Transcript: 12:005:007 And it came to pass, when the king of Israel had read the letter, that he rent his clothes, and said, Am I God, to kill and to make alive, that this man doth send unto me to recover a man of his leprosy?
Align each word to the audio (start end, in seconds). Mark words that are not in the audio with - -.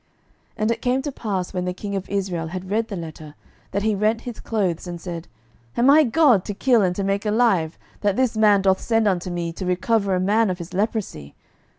12:005:007 0.53 0.53
And 0.63 0.71
it 0.71 0.81
came 0.81 1.01
to 1.03 1.11
pass, 1.11 1.53
when 1.53 1.65
the 1.65 1.75
king 1.75 1.95
of 1.95 2.09
Israel 2.09 2.47
had 2.47 2.71
read 2.71 2.87
the 2.87 2.95
letter, 2.95 3.35
that 3.69 3.83
he 3.83 3.93
rent 3.93 4.21
his 4.21 4.39
clothes, 4.39 4.87
and 4.87 4.99
said, 4.99 5.27
Am 5.77 5.91
I 5.91 6.03
God, 6.05 6.43
to 6.45 6.55
kill 6.55 6.81
and 6.81 6.95
to 6.95 7.03
make 7.03 7.23
alive, 7.23 7.77
that 7.99 8.15
this 8.15 8.35
man 8.35 8.63
doth 8.63 8.81
send 8.81 9.07
unto 9.07 9.29
me 9.29 9.53
to 9.53 9.63
recover 9.63 10.15
a 10.15 10.19
man 10.19 10.49
of 10.49 10.57
his 10.57 10.73
leprosy? 10.73 11.35